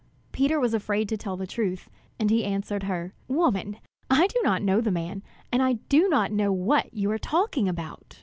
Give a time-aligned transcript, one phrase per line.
[0.31, 3.77] Peter was afraid to tell the truth, and he answered her: "Woman,
[4.09, 7.69] I do not know the man; and I do not know what you are talking
[7.69, 8.19] about."